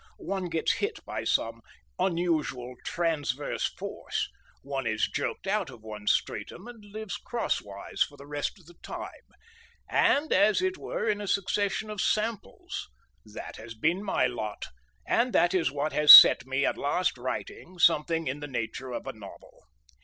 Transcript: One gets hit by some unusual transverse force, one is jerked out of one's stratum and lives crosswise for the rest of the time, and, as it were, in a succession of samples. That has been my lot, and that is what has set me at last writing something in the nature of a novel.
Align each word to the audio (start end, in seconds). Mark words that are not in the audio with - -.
One 0.17 0.45
gets 0.45 0.71
hit 0.77 1.05
by 1.05 1.25
some 1.25 1.61
unusual 1.99 2.73
transverse 2.83 3.65
force, 3.69 4.27
one 4.63 4.87
is 4.87 5.07
jerked 5.07 5.45
out 5.45 5.69
of 5.69 5.83
one's 5.83 6.11
stratum 6.11 6.67
and 6.67 6.83
lives 6.83 7.17
crosswise 7.17 8.01
for 8.01 8.17
the 8.17 8.25
rest 8.25 8.57
of 8.57 8.65
the 8.65 8.73
time, 8.81 9.29
and, 9.87 10.33
as 10.33 10.59
it 10.59 10.75
were, 10.75 11.07
in 11.07 11.21
a 11.21 11.27
succession 11.27 11.91
of 11.91 12.01
samples. 12.01 12.87
That 13.31 13.57
has 13.57 13.75
been 13.75 14.03
my 14.03 14.25
lot, 14.25 14.65
and 15.07 15.33
that 15.33 15.53
is 15.53 15.69
what 15.71 15.93
has 15.93 16.11
set 16.11 16.47
me 16.47 16.65
at 16.65 16.79
last 16.79 17.15
writing 17.15 17.77
something 17.77 18.25
in 18.25 18.39
the 18.39 18.47
nature 18.47 18.89
of 18.91 19.05
a 19.05 19.13
novel. 19.13 19.67